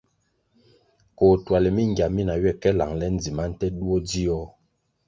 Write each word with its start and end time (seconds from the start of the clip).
Koh 1.17 1.35
tuale 1.45 1.69
mingia 1.75 2.05
mina 2.15 2.33
ywe 2.39 2.51
ka 2.61 2.69
langle 2.79 3.05
ndzima 3.15 3.43
nte 3.51 3.65
duo 3.77 3.97
dzio. 4.07 4.39